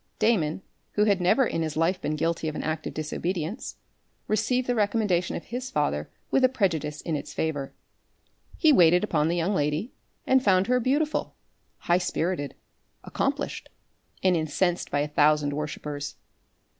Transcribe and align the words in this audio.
Damon, 0.17 0.63
who 0.93 1.03
had 1.03 1.21
never 1.21 1.45
in 1.45 1.61
his 1.61 1.77
life 1.77 2.01
been 2.01 2.15
guilty 2.15 2.47
of 2.47 2.55
an 2.55 2.63
act 2.63 2.87
of 2.87 2.93
disobedience, 2.95 3.75
received 4.27 4.65
the 4.65 4.73
recommendation 4.73 5.35
of 5.35 5.43
his 5.43 5.69
father 5.69 6.09
with 6.31 6.43
a 6.43 6.49
prejudice 6.49 7.01
in 7.01 7.15
its 7.15 7.35
favour. 7.35 7.71
He 8.57 8.73
waited 8.73 9.03
upon 9.03 9.27
the 9.27 9.35
young 9.37 9.53
lady 9.53 9.93
and 10.25 10.43
found 10.43 10.65
her 10.65 10.79
beautiful, 10.79 11.35
high 11.77 11.99
spirited, 11.99 12.55
accomplished, 13.03 13.69
and 14.23 14.35
incensed 14.35 14.89
by 14.89 15.01
a 15.01 15.07
thousand 15.07 15.53
worshippers. 15.53 16.15